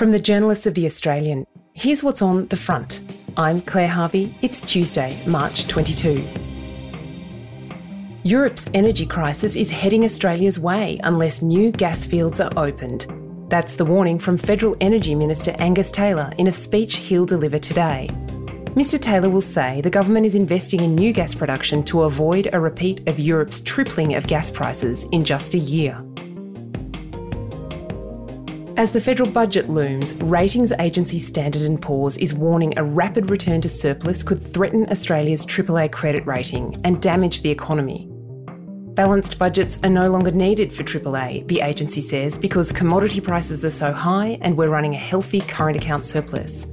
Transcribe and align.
From 0.00 0.12
the 0.12 0.18
journalists 0.18 0.66
of 0.66 0.72
The 0.72 0.86
Australian, 0.86 1.46
here's 1.74 2.02
what's 2.02 2.22
on 2.22 2.46
the 2.46 2.56
front. 2.56 3.04
I'm 3.36 3.60
Claire 3.60 3.86
Harvey. 3.86 4.34
It's 4.40 4.62
Tuesday, 4.62 5.22
March 5.26 5.68
22. 5.68 6.26
Europe's 8.22 8.66
energy 8.72 9.04
crisis 9.04 9.56
is 9.56 9.70
heading 9.70 10.06
Australia's 10.06 10.58
way 10.58 10.98
unless 11.04 11.42
new 11.42 11.70
gas 11.70 12.06
fields 12.06 12.40
are 12.40 12.50
opened. 12.56 13.08
That's 13.50 13.76
the 13.76 13.84
warning 13.84 14.18
from 14.18 14.38
Federal 14.38 14.74
Energy 14.80 15.14
Minister 15.14 15.54
Angus 15.58 15.90
Taylor 15.90 16.32
in 16.38 16.46
a 16.46 16.52
speech 16.52 16.96
he'll 16.96 17.26
deliver 17.26 17.58
today. 17.58 18.08
Mr. 18.74 18.98
Taylor 18.98 19.28
will 19.28 19.42
say 19.42 19.82
the 19.82 19.90
government 19.90 20.24
is 20.24 20.34
investing 20.34 20.80
in 20.80 20.94
new 20.94 21.12
gas 21.12 21.34
production 21.34 21.84
to 21.84 22.04
avoid 22.04 22.48
a 22.54 22.58
repeat 22.58 23.06
of 23.06 23.18
Europe's 23.18 23.60
tripling 23.60 24.14
of 24.14 24.26
gas 24.26 24.50
prices 24.50 25.04
in 25.12 25.26
just 25.26 25.52
a 25.52 25.58
year. 25.58 25.98
As 28.80 28.92
the 28.92 29.00
federal 29.02 29.30
budget 29.30 29.68
looms, 29.68 30.14
ratings 30.22 30.72
agency 30.72 31.18
Standard 31.18 31.82
& 31.82 31.82
Poor's 31.82 32.16
is 32.16 32.32
warning 32.32 32.78
a 32.78 32.82
rapid 32.82 33.28
return 33.28 33.60
to 33.60 33.68
surplus 33.68 34.22
could 34.22 34.42
threaten 34.42 34.88
Australia's 34.88 35.44
AAA 35.44 35.92
credit 35.92 36.26
rating 36.26 36.80
and 36.82 37.02
damage 37.02 37.42
the 37.42 37.50
economy. 37.50 38.08
Balanced 38.94 39.38
budgets 39.38 39.78
are 39.84 39.90
no 39.90 40.10
longer 40.10 40.30
needed 40.30 40.72
for 40.72 40.82
AAA, 40.82 41.46
the 41.46 41.60
agency 41.60 42.00
says, 42.00 42.38
because 42.38 42.72
commodity 42.72 43.20
prices 43.20 43.66
are 43.66 43.70
so 43.70 43.92
high 43.92 44.38
and 44.40 44.56
we're 44.56 44.70
running 44.70 44.94
a 44.94 44.98
healthy 44.98 45.42
current 45.42 45.76
account 45.76 46.06
surplus. 46.06 46.66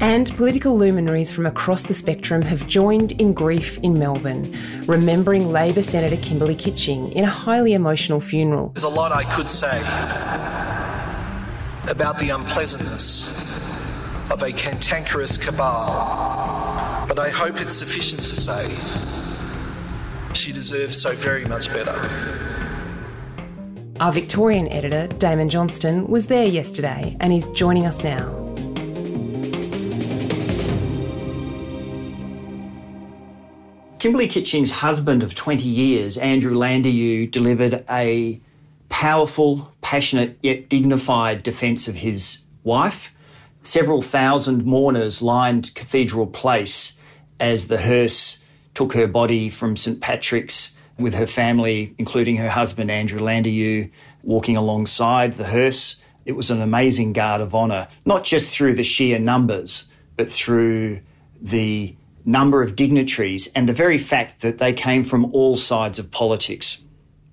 And 0.00 0.30
political 0.36 0.76
luminaries 0.76 1.32
from 1.32 1.46
across 1.46 1.82
the 1.84 1.94
spectrum 1.94 2.42
have 2.42 2.66
joined 2.66 3.12
in 3.12 3.32
grief 3.32 3.78
in 3.78 3.98
Melbourne, 3.98 4.54
remembering 4.86 5.50
Labor 5.50 5.82
Senator 5.82 6.16
Kimberley 6.16 6.54
Kitching 6.54 7.10
in 7.12 7.24
a 7.24 7.28
highly 7.28 7.72
emotional 7.72 8.20
funeral. 8.20 8.68
There's 8.74 8.84
a 8.84 8.88
lot 8.88 9.12
I 9.12 9.24
could 9.34 9.50
say 9.50 9.78
about 11.90 12.18
the 12.18 12.30
unpleasantness 12.30 13.34
of 14.30 14.42
a 14.42 14.52
cantankerous 14.52 15.38
cabal, 15.38 17.06
but 17.08 17.18
I 17.18 17.30
hope 17.30 17.60
it's 17.60 17.72
sufficient 17.72 18.20
to 18.22 18.36
say 18.36 18.68
she 20.34 20.52
deserves 20.52 21.00
so 21.00 21.14
very 21.14 21.46
much 21.46 21.72
better. 21.72 21.94
Our 23.98 24.12
Victorian 24.12 24.68
editor, 24.68 25.06
Damon 25.16 25.48
Johnston, 25.48 26.06
was 26.06 26.26
there 26.26 26.46
yesterday 26.46 27.16
and 27.20 27.32
is 27.32 27.46
joining 27.48 27.86
us 27.86 28.04
now. 28.04 28.45
Kimberley 34.06 34.28
Kitching's 34.28 34.70
husband 34.70 35.24
of 35.24 35.34
20 35.34 35.64
years, 35.64 36.16
Andrew 36.16 36.54
Landeryou, 36.54 37.28
delivered 37.28 37.84
a 37.90 38.40
powerful, 38.88 39.72
passionate, 39.80 40.38
yet 40.44 40.68
dignified 40.68 41.42
defence 41.42 41.88
of 41.88 41.96
his 41.96 42.44
wife. 42.62 43.12
Several 43.64 44.00
thousand 44.00 44.64
mourners 44.64 45.22
lined 45.22 45.74
Cathedral 45.74 46.28
Place 46.28 47.00
as 47.40 47.66
the 47.66 47.78
hearse 47.78 48.38
took 48.74 48.92
her 48.92 49.08
body 49.08 49.50
from 49.50 49.76
St 49.76 50.00
Patrick's 50.00 50.76
with 50.96 51.16
her 51.16 51.26
family, 51.26 51.92
including 51.98 52.36
her 52.36 52.50
husband, 52.50 52.92
Andrew 52.92 53.20
Landeryou, 53.20 53.90
walking 54.22 54.56
alongside 54.56 55.34
the 55.34 55.48
hearse. 55.48 56.00
It 56.24 56.36
was 56.36 56.52
an 56.52 56.62
amazing 56.62 57.12
guard 57.12 57.40
of 57.40 57.56
honour, 57.56 57.88
not 58.04 58.22
just 58.22 58.54
through 58.54 58.76
the 58.76 58.84
sheer 58.84 59.18
numbers, 59.18 59.88
but 60.16 60.30
through 60.30 61.00
the 61.42 61.96
number 62.26 62.62
of 62.62 62.76
dignitaries 62.76 63.46
and 63.54 63.68
the 63.68 63.72
very 63.72 63.96
fact 63.96 64.42
that 64.42 64.58
they 64.58 64.72
came 64.72 65.04
from 65.04 65.32
all 65.32 65.56
sides 65.56 65.98
of 65.98 66.10
politics. 66.10 66.82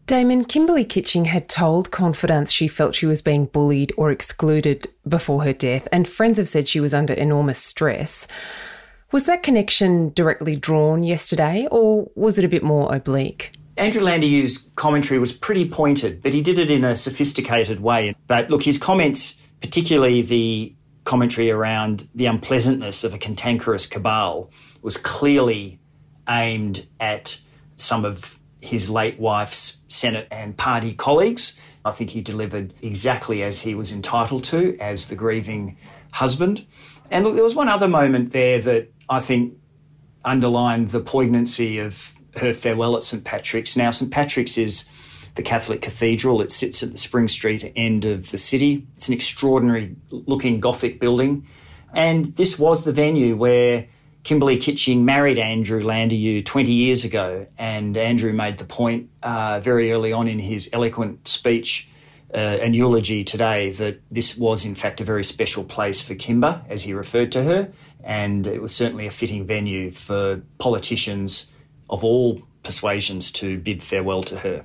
Damon, 0.05 0.45
Kimberley 0.45 0.83
Kitching 0.83 1.25
had 1.25 1.47
told 1.47 1.89
Confidence 1.89 2.51
she 2.51 2.67
felt 2.67 2.93
she 2.93 3.05
was 3.05 3.21
being 3.21 3.45
bullied 3.45 3.93
or 3.97 4.11
excluded 4.11 4.87
before 5.07 5.43
her 5.43 5.53
death, 5.53 5.87
and 5.91 6.07
friends 6.07 6.37
have 6.37 6.47
said 6.47 6.67
she 6.67 6.81
was 6.81 6.93
under 6.93 7.13
enormous 7.13 7.57
stress. 7.57 8.27
Was 9.13 9.25
that 9.25 9.43
connection 9.43 10.11
directly 10.13 10.55
drawn 10.55 11.03
yesterday, 11.03 11.67
or 11.71 12.11
was 12.15 12.37
it 12.37 12.43
a 12.45 12.49
bit 12.49 12.63
more 12.63 12.93
oblique? 12.93 13.53
Andrew 13.77 14.03
Landeryou's 14.03 14.69
commentary 14.75 15.19
was 15.19 15.31
pretty 15.31 15.67
pointed, 15.67 16.21
but 16.21 16.33
he 16.33 16.41
did 16.41 16.59
it 16.59 16.69
in 16.69 16.83
a 16.83 16.95
sophisticated 16.95 17.79
way. 17.79 18.13
But 18.27 18.49
look, 18.49 18.63
his 18.63 18.77
comments, 18.77 19.41
particularly 19.61 20.21
the 20.21 20.75
commentary 21.03 21.51
around 21.51 22.07
the 22.15 22.25
unpleasantness 22.25 23.03
of 23.03 23.13
a 23.13 23.17
cantankerous 23.17 23.85
cabal, 23.85 24.51
was 24.81 24.97
clearly 24.97 25.79
aimed 26.29 26.87
at 26.99 27.39
some 27.75 28.05
of 28.05 28.39
his 28.61 28.89
late 28.89 29.19
wife's 29.19 29.83
Senate 29.87 30.27
and 30.31 30.55
party 30.57 30.93
colleagues. 30.93 31.59
I 31.85 31.91
think 31.91 32.11
he 32.11 32.21
delivered 32.21 32.73
exactly 32.81 33.43
as 33.43 33.61
he 33.61 33.75
was 33.75 33.91
entitled 33.91 34.45
to 34.45 34.77
as 34.79 35.09
the 35.09 35.15
grieving 35.15 35.77
husband. 36.11 36.65
And 37.11 37.25
look, 37.25 37.35
there 37.35 37.43
was 37.43 37.55
one 37.55 37.67
other 37.67 37.87
moment 37.87 38.31
there 38.31 38.61
that 38.61 38.91
I 39.09 39.19
think 39.19 39.57
underlined 40.23 40.91
the 40.91 41.01
poignancy 41.01 41.79
of 41.79 42.13
her 42.37 42.53
farewell 42.53 42.95
at 42.95 43.03
St 43.03 43.25
Patrick's. 43.25 43.75
Now, 43.75 43.91
St 43.91 44.09
Patrick's 44.09 44.57
is 44.57 44.85
the 45.35 45.43
Catholic 45.43 45.81
cathedral. 45.81 46.41
It 46.41 46.51
sits 46.51 46.83
at 46.83 46.91
the 46.91 46.97
Spring 46.97 47.27
Street 47.27 47.71
end 47.75 48.05
of 48.05 48.31
the 48.31 48.37
city. 48.37 48.87
It's 48.95 49.07
an 49.07 49.13
extraordinary 49.13 49.95
looking 50.09 50.59
Gothic 50.59 50.99
building. 50.99 51.47
And 51.93 52.35
this 52.35 52.57
was 52.57 52.83
the 52.83 52.91
venue 52.91 53.35
where 53.35 53.87
Kimberley 54.23 54.57
Kitching 54.57 55.03
married 55.05 55.37
Andrew 55.37 55.81
Landeryou 55.83 56.45
20 56.45 56.71
years 56.71 57.03
ago, 57.03 57.45
and 57.57 57.97
Andrew 57.97 58.31
made 58.31 58.57
the 58.57 58.65
point 58.65 59.09
uh, 59.21 59.59
very 59.59 59.91
early 59.91 60.13
on 60.13 60.27
in 60.27 60.39
his 60.39 60.69
eloquent 60.71 61.27
speech 61.27 61.89
uh, 62.33 62.37
and 62.37 62.75
eulogy 62.75 63.23
today 63.23 63.71
that 63.73 64.01
this 64.09 64.37
was, 64.37 64.65
in 64.65 64.75
fact, 64.75 65.01
a 65.01 65.03
very 65.03 65.23
special 65.23 65.63
place 65.63 66.01
for 66.01 66.15
Kimber, 66.15 66.61
as 66.69 66.83
he 66.83 66.93
referred 66.93 67.31
to 67.33 67.43
her, 67.43 67.71
and 68.03 68.47
it 68.47 68.61
was 68.61 68.73
certainly 68.73 69.05
a 69.05 69.11
fitting 69.11 69.45
venue 69.45 69.91
for 69.91 70.41
politicians 70.57 71.51
of 71.89 72.03
all 72.03 72.41
persuasions 72.63 73.29
to 73.33 73.59
bid 73.59 73.83
farewell 73.83 74.23
to 74.23 74.39
her. 74.39 74.63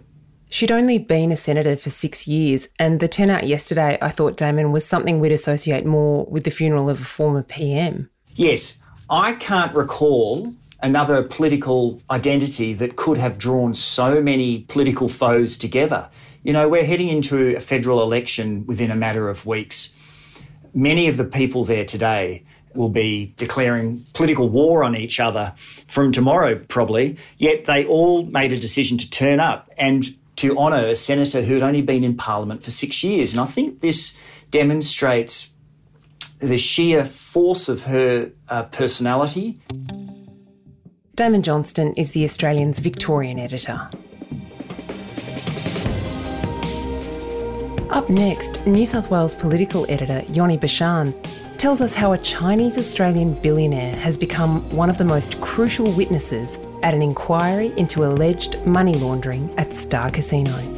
She'd 0.50 0.72
only 0.72 0.98
been 0.98 1.31
a 1.31 1.36
senator 1.36 1.76
for 1.76 1.91
six 1.91 2.26
years, 2.26 2.69
and 2.78 3.00
the 3.00 3.09
turnout 3.09 3.47
yesterday, 3.47 3.98
I 4.00 4.09
thought, 4.09 4.36
Damon, 4.36 4.72
was 4.72 4.86
something 4.86 5.20
we'd 5.20 5.32
associate 5.32 5.84
more 5.84 6.25
with 6.26 6.44
the 6.44 6.50
funeral 6.50 6.88
of 6.88 7.00
a 7.00 7.04
former 7.04 7.42
PM. 7.42 8.09
Yes, 8.34 8.82
I 9.10 9.32
can't 9.32 9.75
recall 9.75 10.54
another 10.82 11.22
political 11.22 12.00
identity 12.10 12.72
that 12.75 12.97
could 12.97 13.19
have 13.19 13.38
drawn 13.38 13.75
so 13.75 14.22
many 14.22 14.60
political 14.69 15.09
foes 15.09 15.59
together. 15.59 16.09
You 16.42 16.53
know, 16.53 16.69
we're 16.69 16.84
heading 16.84 17.09
into 17.09 17.56
a 17.56 17.60
federal 17.60 18.03
election 18.03 18.65
within 18.66 18.91
a 18.91 18.97
matter 18.97 19.28
of 19.28 19.44
weeks. 19.44 19.94
Many 20.72 21.09
of 21.09 21.16
the 21.16 21.25
people 21.25 21.65
there 21.65 21.84
today 21.84 22.44
will 22.75 22.88
be 22.88 23.34
declaring 23.36 24.04
political 24.15 24.48
war 24.48 24.84
on 24.84 24.94
each 24.94 25.20
other 25.20 25.53
from 25.88 26.12
tomorrow, 26.12 26.59
probably. 26.69 27.19
Yet 27.36 27.65
they 27.65 27.84
all 27.84 28.25
made 28.26 28.53
a 28.53 28.56
decision 28.56 28.98
to 28.98 29.10
turn 29.10 29.41
up 29.41 29.69
and 29.76 30.16
to 30.38 30.56
honour 30.56 30.87
a 30.87 30.97
senator 30.97 31.43
who 31.43 31.54
had 31.54 31.62
only 31.62 31.82
been 31.82 32.04
in 32.04 32.16
Parliament 32.16 32.62
for 32.62 32.71
six 32.71 33.03
years. 33.03 33.32
And 33.32 33.41
I 33.41 33.47
think 33.47 33.81
this 33.81 34.16
demonstrates 34.50 35.53
the 36.38 36.56
sheer 36.56 37.04
force 37.04 37.69
of 37.69 37.84
her 37.84 38.31
uh, 38.48 38.62
personality. 38.65 39.60
Damon 41.16 41.43
Johnston 41.43 41.93
is 41.94 42.12
the 42.12 42.25
Australian's 42.25 42.78
Victorian 42.78 43.41
editor. 43.41 43.91
Up 47.91 48.09
next, 48.09 48.65
New 48.65 48.87
South 48.87 49.10
Wales 49.10 49.34
political 49.34 49.91
editor 49.91 50.22
Yoni 50.31 50.56
Bashan 50.56 51.12
tells 51.56 51.81
us 51.81 51.97
how 51.97 52.12
a 52.12 52.19
Chinese 52.19 52.78
Australian 52.78 53.34
billionaire 53.34 53.97
has 53.97 54.16
become 54.16 54.60
one 54.71 54.88
of 54.88 54.98
the 54.98 55.04
most 55.04 55.41
crucial 55.41 55.91
witnesses 55.93 56.60
at 56.83 56.94
an 56.94 57.03
inquiry 57.03 57.72
into 57.77 58.05
alleged 58.05 58.65
money 58.66 58.94
laundering 58.94 59.53
at 59.59 59.72
Star 59.72 60.11
Casino. 60.11 60.78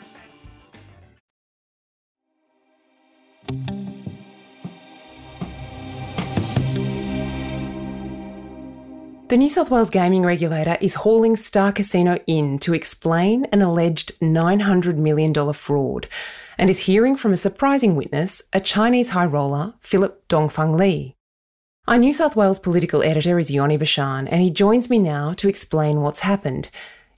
The 9.31 9.37
New 9.37 9.47
South 9.47 9.71
Wales 9.71 9.89
gaming 9.89 10.23
regulator 10.23 10.77
is 10.81 10.95
hauling 10.95 11.37
Star 11.37 11.71
Casino 11.71 12.19
in 12.27 12.59
to 12.59 12.73
explain 12.73 13.45
an 13.45 13.61
alleged 13.61 14.19
$900 14.19 14.97
million 14.97 15.53
fraud 15.53 16.09
and 16.57 16.69
is 16.69 16.79
hearing 16.79 17.15
from 17.15 17.31
a 17.31 17.37
surprising 17.37 17.95
witness, 17.95 18.43
a 18.51 18.59
Chinese 18.59 19.11
high 19.11 19.25
roller, 19.25 19.73
Philip 19.79 20.27
Dongfang 20.27 20.77
Li. 20.77 21.15
Our 21.87 21.97
New 21.97 22.11
South 22.11 22.35
Wales 22.35 22.59
political 22.59 23.03
editor 23.03 23.39
is 23.39 23.51
Yoni 23.51 23.77
Bashan, 23.77 24.27
and 24.27 24.41
he 24.41 24.51
joins 24.51 24.89
me 24.89 24.99
now 24.99 25.31
to 25.33 25.47
explain 25.47 26.01
what's 26.01 26.19
happened. 26.19 26.69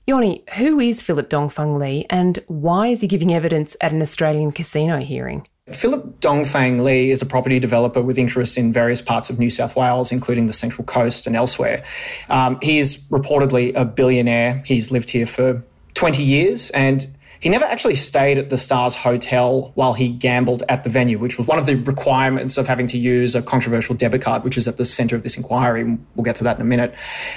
Yoni, 0.06 0.44
who 0.56 0.78
is 0.78 1.02
Philip 1.02 1.28
Dongfang 1.28 1.78
Li 1.78 2.06
and 2.08 2.44
why 2.46 2.88
is 2.88 3.00
he 3.00 3.08
giving 3.08 3.34
evidence 3.34 3.76
at 3.80 3.92
an 3.92 4.00
Australian 4.00 4.52
casino 4.52 5.00
hearing? 5.00 5.48
Philip 5.72 6.20
Dongfang 6.20 6.82
Li 6.84 7.10
is 7.10 7.22
a 7.22 7.26
property 7.26 7.58
developer 7.58 8.02
with 8.02 8.18
interests 8.18 8.58
in 8.58 8.70
various 8.70 9.00
parts 9.00 9.30
of 9.30 9.38
New 9.38 9.48
South 9.48 9.74
Wales, 9.74 10.12
including 10.12 10.44
the 10.44 10.52
Central 10.52 10.84
Coast 10.84 11.26
and 11.26 11.34
elsewhere. 11.34 11.82
Um, 12.28 12.58
he 12.60 12.78
is 12.78 13.08
reportedly 13.08 13.74
a 13.74 13.86
billionaire. 13.86 14.62
He's 14.66 14.92
lived 14.92 15.08
here 15.08 15.24
for 15.24 15.64
20 15.94 16.22
years 16.22 16.70
and 16.72 17.06
he 17.44 17.50
never 17.50 17.66
actually 17.66 17.94
stayed 17.94 18.38
at 18.38 18.48
the 18.48 18.56
Stars 18.56 18.94
Hotel 18.94 19.70
while 19.74 19.92
he 19.92 20.08
gambled 20.08 20.62
at 20.66 20.82
the 20.82 20.88
venue, 20.88 21.18
which 21.18 21.36
was 21.36 21.46
one 21.46 21.58
of 21.58 21.66
the 21.66 21.74
requirements 21.74 22.56
of 22.56 22.66
having 22.66 22.86
to 22.86 22.96
use 22.96 23.34
a 23.34 23.42
controversial 23.42 23.94
debit 23.94 24.22
card, 24.22 24.44
which 24.44 24.56
is 24.56 24.66
at 24.66 24.78
the 24.78 24.86
center 24.86 25.14
of 25.14 25.22
this 25.22 25.36
inquiry. 25.36 25.98
We'll 26.14 26.24
get 26.24 26.36
to 26.36 26.44
that 26.44 26.56
in 26.56 26.62
a 26.62 26.64
minute. 26.64 26.94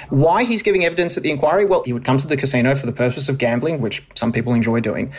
Why 0.08 0.44
he's 0.44 0.62
giving 0.62 0.82
evidence 0.82 1.18
at 1.18 1.24
the 1.24 1.30
inquiry? 1.30 1.66
Well, 1.66 1.82
he 1.84 1.92
would 1.92 2.06
come 2.06 2.16
to 2.16 2.26
the 2.26 2.38
casino 2.38 2.74
for 2.74 2.86
the 2.86 2.92
purpose 2.92 3.28
of 3.28 3.36
gambling, 3.36 3.82
which 3.82 4.02
some 4.14 4.32
people 4.32 4.54
enjoy 4.54 4.80
doing. 4.80 5.12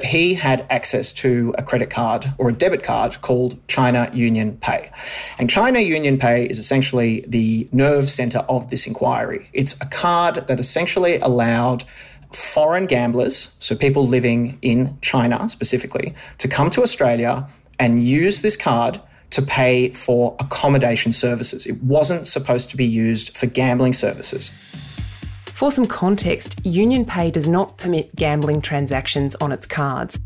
He 0.00 0.34
had 0.34 0.64
access 0.70 1.12
to 1.14 1.52
a 1.58 1.64
credit 1.64 1.90
card 1.90 2.32
or 2.38 2.50
a 2.50 2.52
debit 2.52 2.84
card 2.84 3.20
called 3.22 3.58
China 3.66 4.08
Union 4.14 4.58
Pay. 4.58 4.92
And 5.40 5.50
China 5.50 5.80
Union 5.80 6.18
Pay 6.18 6.46
is 6.46 6.60
essentially 6.60 7.24
the 7.26 7.68
nerve 7.72 8.08
center 8.08 8.38
of 8.48 8.70
this 8.70 8.86
inquiry. 8.86 9.50
It's 9.52 9.74
a 9.80 9.86
card 9.86 10.46
that 10.46 10.60
essentially 10.60 11.18
allowed 11.18 11.82
foreign 12.32 12.86
gamblers, 12.86 13.56
so 13.60 13.74
people 13.74 14.06
living 14.06 14.58
in 14.62 14.96
China 15.00 15.48
specifically, 15.48 16.14
to 16.38 16.48
come 16.48 16.70
to 16.70 16.82
Australia 16.82 17.48
and 17.78 18.04
use 18.04 18.42
this 18.42 18.56
card 18.56 19.00
to 19.30 19.42
pay 19.42 19.90
for 19.90 20.36
accommodation 20.40 21.12
services. 21.12 21.66
It 21.66 21.82
wasn't 21.82 22.26
supposed 22.26 22.70
to 22.70 22.76
be 22.76 22.84
used 22.84 23.36
for 23.36 23.46
gambling 23.46 23.92
services. 23.92 24.54
For 25.44 25.70
some 25.70 25.86
context, 25.86 26.64
Union 26.64 27.04
Pay 27.04 27.30
does 27.30 27.46
not 27.46 27.76
permit 27.76 28.16
gambling 28.16 28.62
transactions 28.62 29.34
on 29.36 29.52
its 29.52 29.66
cards, 29.66 30.18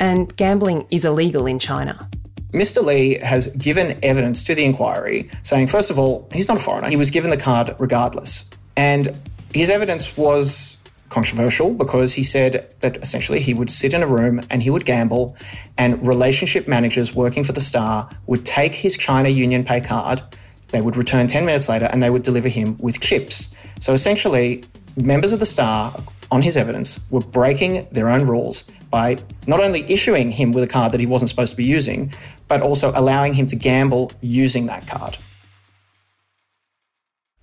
and 0.00 0.34
gambling 0.36 0.86
is 0.90 1.04
illegal 1.04 1.46
in 1.46 1.58
China. 1.58 2.08
Mr. 2.52 2.82
Lee 2.82 3.18
has 3.18 3.48
given 3.48 3.98
evidence 4.02 4.42
to 4.44 4.54
the 4.54 4.64
inquiry 4.64 5.30
saying, 5.42 5.66
first 5.66 5.90
of 5.90 5.98
all, 5.98 6.26
he's 6.32 6.48
not 6.48 6.56
a 6.56 6.60
foreigner. 6.60 6.88
He 6.88 6.96
was 6.96 7.10
given 7.10 7.30
the 7.30 7.36
card 7.36 7.76
regardless. 7.78 8.50
And 8.76 9.14
his 9.52 9.68
evidence 9.68 10.16
was 10.16 10.77
controversial 11.08 11.72
because 11.74 12.14
he 12.14 12.22
said 12.22 12.72
that 12.80 12.96
essentially 12.98 13.40
he 13.40 13.54
would 13.54 13.70
sit 13.70 13.94
in 13.94 14.02
a 14.02 14.06
room 14.06 14.40
and 14.50 14.62
he 14.62 14.70
would 14.70 14.84
gamble, 14.84 15.36
and 15.76 16.06
relationship 16.06 16.68
managers 16.68 17.14
working 17.14 17.44
for 17.44 17.52
the 17.52 17.60
Star 17.60 18.10
would 18.26 18.44
take 18.44 18.74
his 18.74 18.96
China 18.96 19.28
Union 19.28 19.64
Pay 19.64 19.80
card, 19.80 20.22
they 20.68 20.80
would 20.80 20.96
return 20.96 21.26
10 21.26 21.46
minutes 21.46 21.68
later, 21.68 21.86
and 21.86 22.02
they 22.02 22.10
would 22.10 22.22
deliver 22.22 22.48
him 22.48 22.76
with 22.78 23.00
chips. 23.00 23.56
So 23.80 23.94
essentially, 23.94 24.64
members 24.96 25.32
of 25.32 25.40
the 25.40 25.46
Star, 25.46 25.98
on 26.30 26.42
his 26.42 26.56
evidence, 26.56 27.00
were 27.10 27.20
breaking 27.20 27.86
their 27.90 28.08
own 28.08 28.26
rules 28.26 28.70
by 28.90 29.18
not 29.46 29.60
only 29.60 29.90
issuing 29.90 30.30
him 30.30 30.52
with 30.52 30.64
a 30.64 30.66
card 30.66 30.92
that 30.92 31.00
he 31.00 31.06
wasn't 31.06 31.30
supposed 31.30 31.52
to 31.52 31.56
be 31.56 31.64
using, 31.64 32.12
but 32.48 32.60
also 32.60 32.92
allowing 32.94 33.34
him 33.34 33.46
to 33.46 33.56
gamble 33.56 34.12
using 34.20 34.66
that 34.66 34.86
card. 34.86 35.16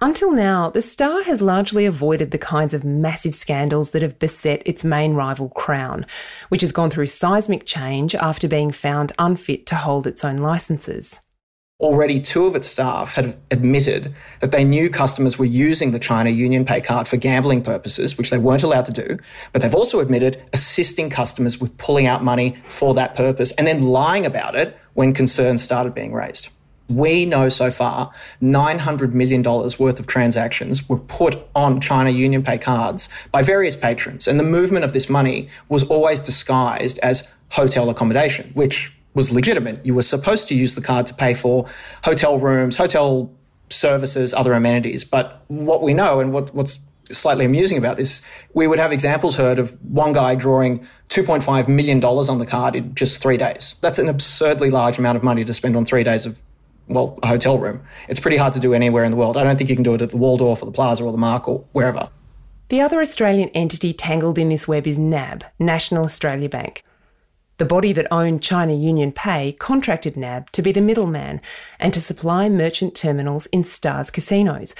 Until 0.01 0.31
now, 0.31 0.69
the 0.69 0.81
Star 0.81 1.23
has 1.23 1.41
largely 1.41 1.85
avoided 1.85 2.31
the 2.31 2.37
kinds 2.37 2.73
of 2.73 2.83
massive 2.83 3.33
scandals 3.33 3.91
that 3.91 4.01
have 4.01 4.19
beset 4.19 4.61
its 4.65 4.83
main 4.83 5.13
rival, 5.13 5.49
Crown, 5.49 6.05
which 6.49 6.61
has 6.61 6.73
gone 6.73 6.89
through 6.89 7.05
seismic 7.05 7.65
change 7.65 8.13
after 8.13 8.47
being 8.47 8.71
found 8.71 9.13
unfit 9.17 9.65
to 9.67 9.75
hold 9.75 10.05
its 10.05 10.25
own 10.25 10.35
licences. 10.37 11.21
Already, 11.79 12.19
two 12.19 12.45
of 12.45 12.55
its 12.55 12.67
staff 12.67 13.13
had 13.13 13.37
admitted 13.51 14.13
that 14.41 14.51
they 14.51 14.63
knew 14.63 14.89
customers 14.89 15.39
were 15.39 15.45
using 15.45 15.91
the 15.91 15.99
China 15.99 16.29
Union 16.29 16.65
Pay 16.65 16.81
card 16.81 17.07
for 17.07 17.17
gambling 17.17 17.61
purposes, 17.61 18.17
which 18.17 18.29
they 18.29 18.37
weren't 18.37 18.63
allowed 18.63 18.85
to 18.85 18.93
do. 18.93 19.17
But 19.53 19.61
they've 19.61 19.75
also 19.75 19.99
admitted 19.99 20.41
assisting 20.53 21.09
customers 21.09 21.59
with 21.59 21.77
pulling 21.77 22.05
out 22.05 22.23
money 22.23 22.57
for 22.67 22.93
that 22.93 23.15
purpose 23.15 23.51
and 23.53 23.67
then 23.67 23.83
lying 23.87 24.25
about 24.25 24.55
it 24.55 24.77
when 24.93 25.13
concerns 25.13 25.63
started 25.63 25.93
being 25.93 26.13
raised. 26.13 26.54
We 26.87 27.25
know 27.25 27.49
so 27.49 27.71
far 27.71 28.11
$900 28.41 29.13
million 29.13 29.41
worth 29.43 29.99
of 29.99 30.07
transactions 30.07 30.87
were 30.87 30.99
put 30.99 31.47
on 31.55 31.81
China 31.81 32.11
Union 32.11 32.43
Pay 32.43 32.57
cards 32.57 33.09
by 33.31 33.41
various 33.41 33.75
patrons. 33.75 34.27
And 34.27 34.39
the 34.39 34.43
movement 34.43 34.85
of 34.85 34.93
this 34.93 35.09
money 35.09 35.49
was 35.67 35.83
always 35.83 36.19
disguised 36.19 36.99
as 36.99 37.35
hotel 37.51 37.89
accommodation, 37.89 38.51
which 38.53 38.95
was 39.13 39.31
legitimate. 39.31 39.83
You 39.85 39.95
were 39.95 40.03
supposed 40.03 40.47
to 40.49 40.55
use 40.55 40.75
the 40.75 40.81
card 40.81 41.07
to 41.07 41.13
pay 41.13 41.33
for 41.33 41.65
hotel 42.03 42.37
rooms, 42.37 42.77
hotel 42.77 43.31
services, 43.69 44.33
other 44.33 44.53
amenities. 44.53 45.03
But 45.03 45.43
what 45.47 45.81
we 45.81 45.93
know 45.93 46.19
and 46.19 46.31
what, 46.31 46.53
what's 46.53 46.87
slightly 47.11 47.45
amusing 47.45 47.77
about 47.77 47.97
this, 47.97 48.23
we 48.53 48.67
would 48.67 48.79
have 48.79 48.91
examples 48.91 49.37
heard 49.37 49.59
of 49.59 49.79
one 49.83 50.13
guy 50.13 50.35
drawing 50.35 50.85
$2.5 51.09 51.67
million 51.67 52.03
on 52.03 52.37
the 52.39 52.45
card 52.45 52.75
in 52.75 52.93
just 52.95 53.21
three 53.21 53.37
days. 53.37 53.77
That's 53.81 53.99
an 53.99 54.09
absurdly 54.09 54.69
large 54.69 54.97
amount 54.97 55.17
of 55.17 55.23
money 55.23 55.45
to 55.45 55.53
spend 55.53 55.75
on 55.75 55.85
three 55.85 56.03
days 56.03 56.25
of 56.25 56.43
well, 56.87 57.17
a 57.23 57.27
hotel 57.27 57.57
room. 57.57 57.81
It's 58.07 58.19
pretty 58.19 58.37
hard 58.37 58.53
to 58.53 58.59
do 58.59 58.73
anywhere 58.73 59.03
in 59.03 59.11
the 59.11 59.17
world. 59.17 59.37
I 59.37 59.43
don't 59.43 59.57
think 59.57 59.69
you 59.69 59.75
can 59.75 59.83
do 59.83 59.93
it 59.93 60.01
at 60.01 60.11
the 60.11 60.17
Waldorf 60.17 60.61
or 60.61 60.65
the 60.65 60.71
Plaza 60.71 61.03
or 61.03 61.11
the 61.11 61.17
Mark 61.17 61.47
or 61.47 61.65
wherever. 61.71 62.03
The 62.69 62.81
other 62.81 62.99
Australian 62.99 63.49
entity 63.49 63.93
tangled 63.93 64.37
in 64.37 64.49
this 64.49 64.67
web 64.67 64.87
is 64.87 64.97
NAB, 64.97 65.43
National 65.59 66.05
Australia 66.05 66.49
Bank. 66.49 66.83
The 67.57 67.65
body 67.65 67.93
that 67.93 68.11
owned 68.11 68.41
China 68.41 68.73
Union 68.73 69.11
Pay 69.11 69.53
contracted 69.53 70.17
NAB 70.17 70.51
to 70.51 70.61
be 70.61 70.71
the 70.71 70.81
middleman 70.81 71.41
and 71.79 71.93
to 71.93 72.01
supply 72.01 72.49
merchant 72.49 72.95
terminals 72.95 73.45
in 73.47 73.63
Star's 73.63 74.11
casinos. 74.11 74.75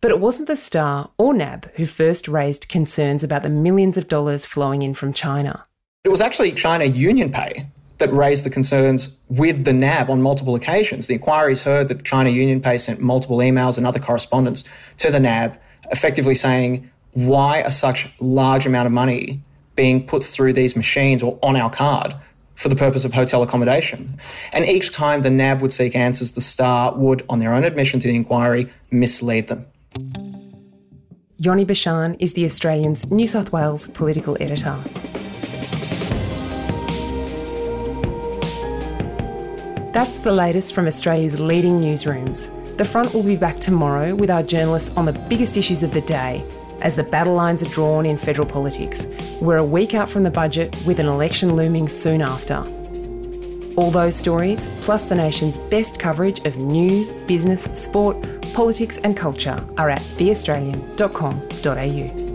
But 0.00 0.10
it 0.10 0.20
wasn't 0.20 0.48
the 0.48 0.56
Star 0.56 1.10
or 1.18 1.32
NAB 1.32 1.70
who 1.76 1.86
first 1.86 2.28
raised 2.28 2.68
concerns 2.68 3.24
about 3.24 3.42
the 3.42 3.48
millions 3.48 3.96
of 3.96 4.08
dollars 4.08 4.44
flowing 4.44 4.82
in 4.82 4.94
from 4.94 5.12
China. 5.12 5.66
It 6.04 6.08
was 6.08 6.20
actually 6.20 6.52
China 6.52 6.84
Union 6.84 7.30
Pay 7.30 7.68
that 8.00 8.12
raised 8.12 8.44
the 8.44 8.50
concerns 8.50 9.20
with 9.28 9.64
the 9.64 9.72
NAB 9.72 10.10
on 10.10 10.20
multiple 10.20 10.54
occasions. 10.54 11.06
The 11.06 11.14
inquiries 11.14 11.62
heard 11.62 11.88
that 11.88 12.04
China 12.04 12.30
Union 12.30 12.60
Pay 12.60 12.78
sent 12.78 13.00
multiple 13.00 13.38
emails 13.38 13.78
and 13.78 13.86
other 13.86 14.00
correspondence 14.00 14.64
to 14.98 15.10
the 15.10 15.20
NAB, 15.20 15.56
effectively 15.90 16.34
saying, 16.34 16.90
why 17.12 17.58
a 17.58 17.70
such 17.70 18.08
large 18.20 18.66
amount 18.66 18.86
of 18.86 18.92
money 18.92 19.40
being 19.76 20.06
put 20.06 20.22
through 20.22 20.52
these 20.52 20.76
machines 20.76 21.22
or 21.22 21.38
on 21.42 21.56
our 21.56 21.70
card 21.70 22.14
for 22.54 22.68
the 22.68 22.76
purpose 22.76 23.04
of 23.04 23.12
hotel 23.12 23.42
accommodation? 23.42 24.18
And 24.52 24.64
each 24.64 24.92
time 24.92 25.22
the 25.22 25.30
NAB 25.30 25.62
would 25.62 25.72
seek 25.72 25.94
answers, 25.94 26.32
the 26.32 26.40
Star 26.40 26.94
would, 26.94 27.24
on 27.28 27.38
their 27.38 27.54
own 27.54 27.64
admission 27.64 28.00
to 28.00 28.08
the 28.08 28.16
inquiry, 28.16 28.70
mislead 28.90 29.48
them. 29.48 29.66
Yoni 31.36 31.64
Bashan 31.64 32.16
is 32.16 32.34
the 32.34 32.44
Australian's 32.44 33.10
New 33.10 33.26
South 33.26 33.50
Wales 33.50 33.88
political 33.88 34.36
editor. 34.40 34.78
That's 40.00 40.16
the 40.16 40.32
latest 40.32 40.72
from 40.72 40.86
Australia's 40.86 41.38
leading 41.38 41.78
newsrooms. 41.78 42.48
The 42.78 42.86
front 42.86 43.12
will 43.12 43.22
be 43.22 43.36
back 43.36 43.58
tomorrow 43.58 44.14
with 44.14 44.30
our 44.30 44.42
journalists 44.42 44.96
on 44.96 45.04
the 45.04 45.12
biggest 45.12 45.58
issues 45.58 45.82
of 45.82 45.92
the 45.92 46.00
day 46.00 46.42
as 46.80 46.96
the 46.96 47.02
battle 47.02 47.34
lines 47.34 47.62
are 47.62 47.68
drawn 47.68 48.06
in 48.06 48.16
federal 48.16 48.46
politics. 48.46 49.08
We're 49.42 49.58
a 49.58 49.62
week 49.62 49.92
out 49.92 50.08
from 50.08 50.22
the 50.22 50.30
budget 50.30 50.74
with 50.86 51.00
an 51.00 51.06
election 51.06 51.54
looming 51.54 51.86
soon 51.86 52.22
after. 52.22 52.64
All 53.76 53.90
those 53.90 54.16
stories, 54.16 54.70
plus 54.80 55.04
the 55.04 55.16
nation's 55.16 55.58
best 55.58 55.98
coverage 55.98 56.46
of 56.46 56.56
news, 56.56 57.12
business, 57.26 57.64
sport, 57.74 58.16
politics, 58.54 58.96
and 59.04 59.14
culture, 59.14 59.62
are 59.76 59.90
at 59.90 60.00
theaustralian.com.au. 60.00 62.29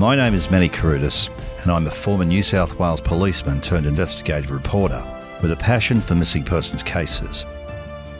My 0.00 0.14
name 0.14 0.32
is 0.32 0.48
Manny 0.48 0.68
Carudis, 0.68 1.28
and 1.62 1.72
I'm 1.72 1.88
a 1.88 1.90
former 1.90 2.24
New 2.24 2.44
South 2.44 2.78
Wales 2.78 3.00
policeman 3.00 3.60
turned 3.60 3.84
investigative 3.84 4.52
reporter 4.52 5.04
with 5.42 5.50
a 5.50 5.56
passion 5.56 6.00
for 6.00 6.14
missing 6.14 6.44
persons 6.44 6.84
cases. 6.84 7.44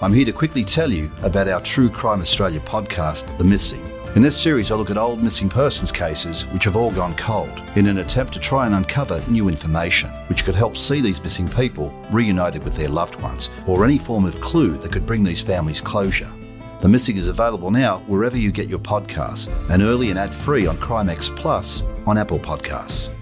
I'm 0.02 0.12
here 0.12 0.24
to 0.24 0.32
quickly 0.32 0.64
tell 0.64 0.90
you 0.90 1.08
about 1.22 1.46
our 1.46 1.60
True 1.60 1.88
Crime 1.88 2.20
Australia 2.20 2.58
podcast, 2.58 3.38
The 3.38 3.44
Missing. 3.44 3.88
In 4.16 4.22
this 4.22 4.36
series, 4.36 4.72
I 4.72 4.74
look 4.74 4.90
at 4.90 4.98
old 4.98 5.22
missing 5.22 5.48
persons 5.48 5.92
cases 5.92 6.46
which 6.46 6.64
have 6.64 6.74
all 6.74 6.90
gone 6.90 7.14
cold 7.14 7.62
in 7.76 7.86
an 7.86 7.98
attempt 7.98 8.32
to 8.32 8.40
try 8.40 8.66
and 8.66 8.74
uncover 8.74 9.22
new 9.28 9.48
information 9.48 10.10
which 10.26 10.44
could 10.44 10.56
help 10.56 10.76
see 10.76 11.00
these 11.00 11.22
missing 11.22 11.48
people 11.48 11.94
reunited 12.10 12.64
with 12.64 12.74
their 12.74 12.88
loved 12.88 13.14
ones 13.22 13.50
or 13.68 13.84
any 13.84 13.98
form 13.98 14.24
of 14.24 14.40
clue 14.40 14.78
that 14.78 14.90
could 14.90 15.06
bring 15.06 15.22
these 15.22 15.42
families 15.42 15.80
closure. 15.80 16.32
The 16.80 16.88
Missing 16.88 17.16
is 17.16 17.28
available 17.28 17.72
now 17.72 18.04
wherever 18.06 18.36
you 18.36 18.52
get 18.52 18.68
your 18.68 18.78
podcasts 18.78 19.48
and 19.68 19.82
early 19.82 20.10
and 20.10 20.18
ad 20.18 20.32
free 20.32 20.68
on 20.68 20.78
Crimex 20.78 21.34
Plus 21.34 21.82
on 22.06 22.16
Apple 22.16 22.38
Podcasts. 22.38 23.12